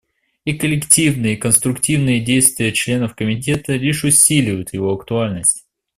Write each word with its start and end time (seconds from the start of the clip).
И 0.45 0.53
коллективные 0.55 1.35
и 1.35 1.37
конструктивные 1.37 2.21
действия 2.21 2.71
членов 2.71 3.13
Комитета 3.13 3.73
лишь 3.75 4.03
усиливают 4.03 4.73
его 4.73 4.91
актуальность. 4.93 5.67